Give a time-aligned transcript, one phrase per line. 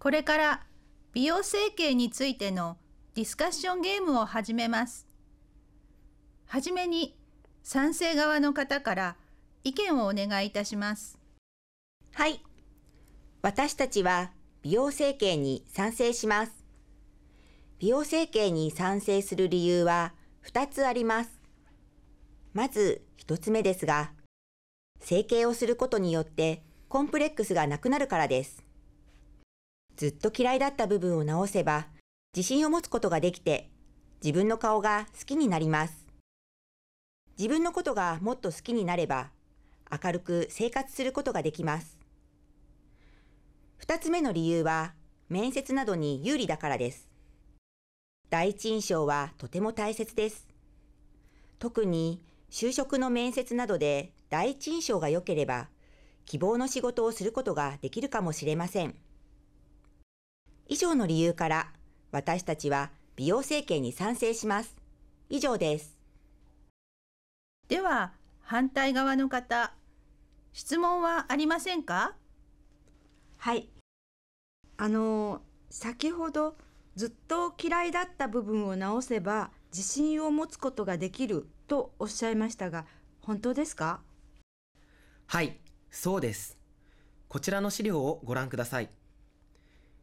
[0.00, 0.62] これから
[1.12, 2.78] 美容整形についての
[3.14, 5.06] ディスカッションゲームを始めます。
[6.46, 7.18] はじめに
[7.62, 9.16] 賛成側の方から
[9.62, 11.18] 意見をお願いいたします。
[12.14, 12.42] はい。
[13.42, 14.30] 私たちは
[14.62, 16.64] 美容整形に賛成します。
[17.78, 20.14] 美容整形に賛成する理由は
[20.46, 21.42] 2つあります。
[22.54, 24.12] まず1つ目ですが、
[24.98, 28.69] 整形をすることによってコンプレックスがなくなるからです。
[30.00, 31.86] ずっと嫌いだった部分を直せば
[32.34, 33.68] 自信を持つことができて
[34.24, 36.06] 自分の顔が好きになります。
[37.36, 39.28] 自分のことがもっと好きになれば
[39.92, 41.98] 明るく生活することができます。
[43.76, 44.94] 二つ目の理由は
[45.28, 47.06] 面接などに有利だからです。
[48.30, 50.48] 第一印象はとても大切です。
[51.58, 55.68] 特に就職の面接などで第一印象が良ければ
[56.24, 58.94] 希望の仕事をすることができるかもしれません。
[60.72, 61.72] 以上の理由から
[62.12, 64.76] 私たちは美容整形に賛成します。
[65.28, 65.98] 以上です。
[67.66, 69.74] では反対側の方、
[70.52, 72.14] 質問はありませんか？
[73.36, 73.68] はい。
[74.76, 76.56] あの、先ほど
[76.94, 82.86] ずっと嫌いだった部分を直せば自信を持つことができるとおっしゃいましたが、
[83.22, 84.02] 本当ですか？
[85.26, 85.58] はい、
[85.90, 86.56] そうです。
[87.26, 88.88] こちらの資料をご覧ください。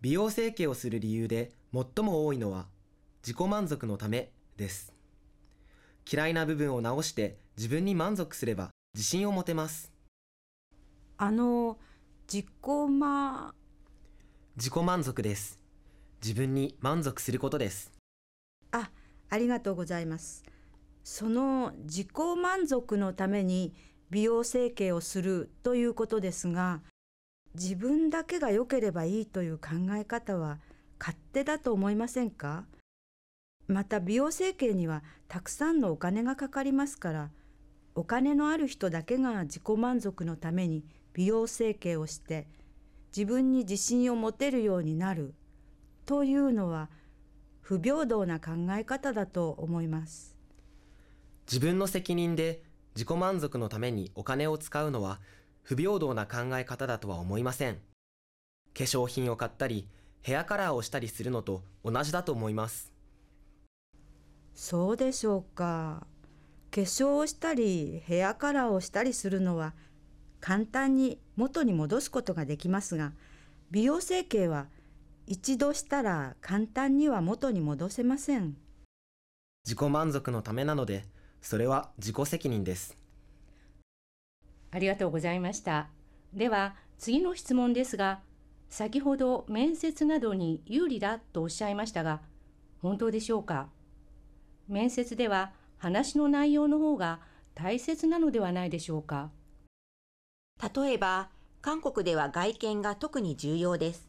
[0.00, 2.66] 美容整形をする理由で最も多いのは
[3.22, 4.92] 自己満足のためです。
[6.10, 9.92] 嫌いな部分を直して自分に満足すれば自信を持てます。
[11.16, 11.78] あの、
[12.32, 12.48] 自己
[12.88, 13.52] 満
[14.56, 15.58] 自己満足です。
[16.22, 17.92] 自分に満足することです。
[18.70, 18.90] あ、
[19.30, 20.44] ありがとうございます。
[21.02, 22.08] その自己
[22.40, 23.74] 満足のために
[24.10, 26.82] 美容整形をするということですが、
[27.58, 30.58] 自分だけが良ければいいという考え方は
[30.98, 32.64] 勝手だと思いませんか？
[33.66, 37.30] また美容整形にはたくさんのお金がかかりますから
[37.94, 42.46] お金のある人だけが自己満足のために美容整形をして
[43.14, 45.34] 自分に自信を持てるようになる
[46.06, 46.88] というのは
[47.60, 50.34] 不平等な考え方だと思います。
[51.46, 52.62] 自分の責任で
[52.94, 55.20] 自己満足のためにお金を使うのは
[55.68, 57.74] 不平等な考え方だとは思いません。
[57.74, 59.86] 化粧品を買ったり
[60.22, 62.90] ヘアカラーをしたりするのと同じだと思います。
[64.54, 66.06] そうでしょうか。
[66.70, 69.74] 化粧をしたりヘアカラーをしたりするのは
[70.40, 73.12] 簡単に元に戻すことができますが
[73.70, 74.68] 美容整形は
[75.26, 78.56] 一度したら簡単には元に戻せません。
[79.66, 81.04] 自己満足のためなので
[81.42, 82.96] それは自己責任です
[84.70, 85.88] ありがとうございました
[86.34, 88.20] では次の質問ですが
[88.68, 92.20] 先ほど面接などに有利だとおっしゃいましたが
[92.80, 93.68] 本当でしょうか？
[94.68, 97.20] 面接では話の内容の方が
[97.54, 99.30] 大切なのではないでしょうか？
[100.74, 101.30] 例えば、
[101.60, 104.08] 韓国では外見が特に重要です。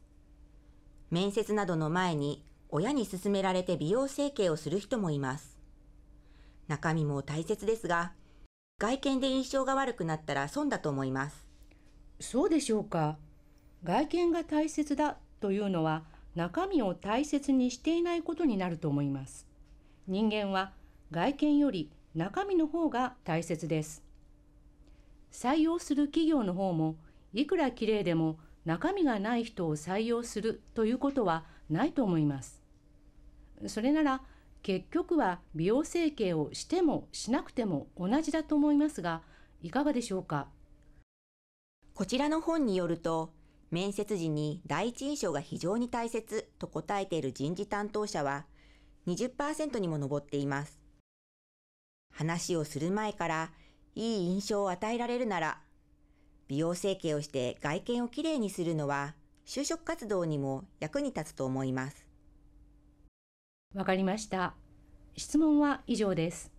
[1.10, 5.58] 面接などの前に親に勧められて美容整形をする人もいます。
[6.68, 8.14] 中身も大切ですが、
[8.80, 11.46] 外見で印象が悪くなったら損だと思います。
[12.22, 13.18] そうでしょうか。
[13.84, 16.04] 外見が大切だというのは
[16.34, 19.46] 中身を大切にしていないことになると思います。
[20.08, 20.72] 人間は
[21.12, 24.02] 外見より中身の方が大切です。
[25.30, 26.96] 採用する企業の方も
[27.34, 32.64] いくら綺麗でも中身がない人を採用するということはないと思います。
[33.68, 34.22] それなら
[34.62, 39.22] 結局は美容整形をしてもしなくても同じだと思いますが
[39.62, 40.48] いかがでしょうか？
[41.94, 43.34] こちらの本によると
[43.72, 48.46] 面接時に第一印象が非常に大切と答えている人事担当者は
[49.08, 50.80] 20%にも上っています。
[52.12, 53.52] 話をする前から
[53.96, 55.62] いい印象を与えられるなら、
[56.48, 59.14] 美容整形をして外見をきれいにするのは
[59.46, 62.09] 就職活動にも役に立つと思います。
[63.76, 64.56] わかりました。
[65.16, 66.52] 質問は以上です。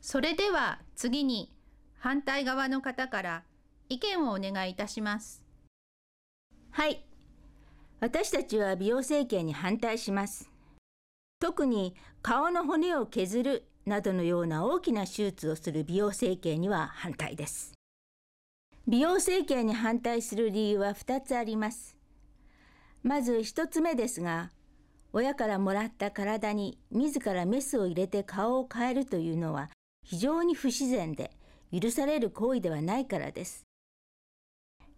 [0.00, 1.52] それでは次に
[1.98, 3.44] 反対側の方から
[3.88, 5.44] 意見をお願いいたします。
[6.70, 7.04] はい。
[8.00, 10.50] 私たちは美容整形に反対します。
[11.38, 17.74] 特に顔の骨を削るなどのような大きな手術をする美容整形には反対です。
[18.88, 21.96] 美容整形に反対する理由は2つあります。
[23.04, 24.50] まず1つ目ですが、
[25.16, 29.70] 親からもらった体に自らメスを入れて顔を変えるというのは
[30.04, 31.30] 非常に不自然で
[31.72, 33.64] 許される行為ではないからです。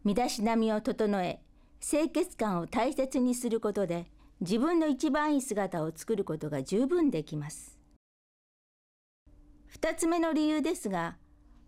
[0.04, 1.40] 身だしなみを整え、
[1.86, 4.06] 清潔感を大切にすることで
[4.40, 7.76] 自分の一番いい姿を作ることが十分できます。
[9.66, 11.18] 二つ目の理由ですが、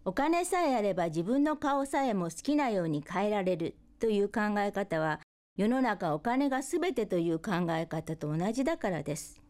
[0.06, 5.20] お金さえあれば自分の顔さえも好きなように変えられるという考え方は
[5.58, 9.42] 世の中お金が全てという考え方と同じだからです。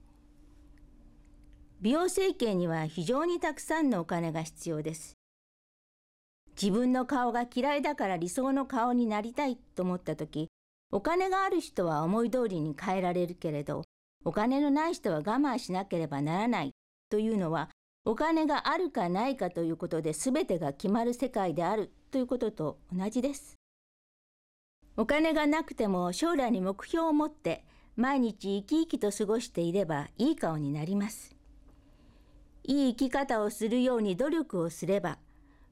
[1.82, 5.18] 美容整形には非常にたくさんのお金が必要です。
[6.60, 10.48] 自分の顔が嫌いだから理想の顔になりたいと思った時、
[10.90, 13.84] お金がある人は思い通りに変えられるけれど、
[14.24, 16.70] お金のない人は我慢しなければならない
[17.10, 17.68] というのは、
[18.06, 23.57] お金があるかないかということで全てが決まる世界であるということと同じです。
[24.98, 27.64] お金がなくても将来に目標を持って
[27.94, 31.36] 毎日生き生きと過ごしていればいい顔になります。
[32.64, 35.18] いい生き方をするように努力をすれば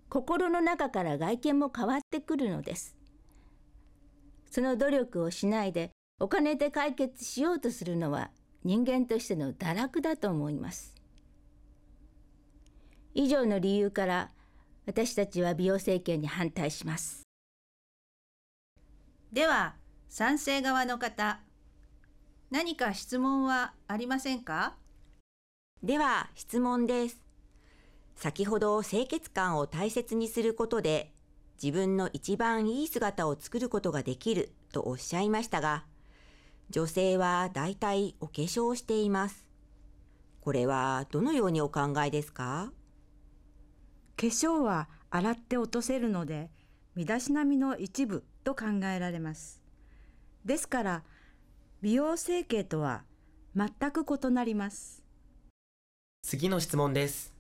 [0.09, 2.97] 心の中から外見も変わってくるのです。
[4.49, 5.91] その努力をしないで
[6.21, 8.31] お金で解決しようとするのは
[8.63, 10.95] 人間としての堕落だと思います。
[13.13, 14.31] 以上の理由から
[14.87, 17.26] 私たちは美容整形に反対します。
[19.37, 19.75] では
[20.09, 21.41] 賛成側の方
[22.51, 24.77] 何か質問はありませんか？
[25.83, 27.21] では質問です。
[28.15, 31.13] 先ほど清潔感を大切にすることで
[31.63, 35.85] 自分の一番いい姿を作ることができるとおっしゃいましたが、
[36.71, 39.47] 女性はだいたいお化粧をしています。
[40.41, 42.73] これはどのようにお考えですか？
[44.17, 46.49] 化粧は洗って落とせるので、
[46.95, 49.61] 身だしなみの一部と考えられます。
[50.45, 51.03] ですから、
[51.83, 53.03] 美容整形とは
[53.57, 55.03] 全く異なります。
[56.23, 57.35] 次の質問です。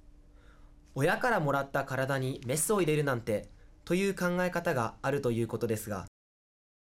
[0.97, 3.49] 親からもらった体にメスを入れるなんて
[3.85, 6.06] という考え方があるということですが、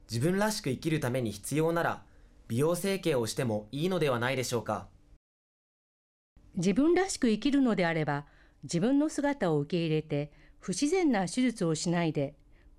[0.07, 2.03] 自分らしく生きるために必要なら、
[2.47, 4.87] 美容整形をしてもいいのではないでしょうか。
[6.55, 8.27] 自分らしく生きるのであれば、
[8.63, 12.35] 自分の姿を受け入れて、不自然な手術をしないで、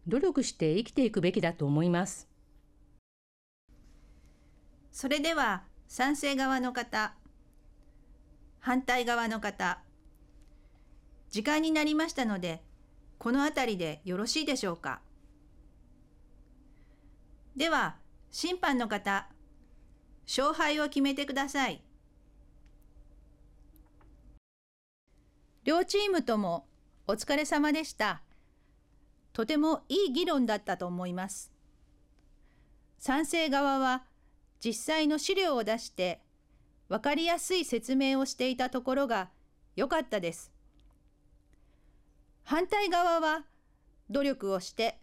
[0.07, 2.29] 努力して生きていくべきだと思います。
[4.91, 7.15] それでは、賛成側の方、
[8.61, 9.83] 反対側の方、
[11.31, 12.63] 時間になりましたので、
[13.19, 15.01] この辺りでよろしいでしょうか。
[17.57, 17.97] では、
[18.31, 19.29] 審判の方、
[20.27, 21.83] 勝敗を決めてください。
[25.65, 26.67] 両チームとも
[27.07, 28.23] お疲れ様でした。
[29.32, 31.52] とてもいい議論だったと思います。
[32.99, 34.05] 賛成側は
[34.64, 36.20] 実際の資料を出して
[36.88, 39.31] 分かりやすい説明をしていたところが
[39.75, 40.52] 良かったです。
[42.44, 43.44] 反対側は
[44.11, 44.99] 努力をして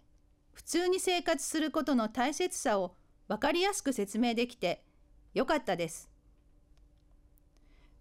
[0.53, 2.95] 普通に生活することの大切さを
[3.27, 4.83] 分かりやすく説明できて
[5.33, 6.09] よかったです。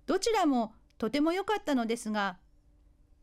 [0.07, 2.39] どちらもとても良かったのですが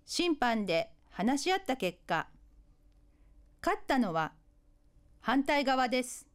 [0.05, 2.27] 審判で話し合った結果
[3.65, 4.31] 勝ったのは
[5.21, 6.27] 反対側です。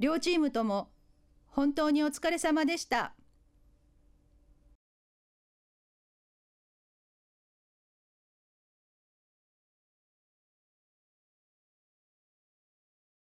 [0.00, 0.90] 両チームとも
[1.46, 3.14] 本当にお疲れ様でした。